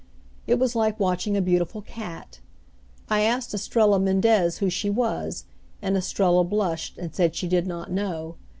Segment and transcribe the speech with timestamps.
[0.47, 2.39] It was like watching a beautiful cat.
[3.07, 5.43] I asked Estrella Mendez who she was,
[5.79, 8.33] and Estrella blushed, and said she did not know.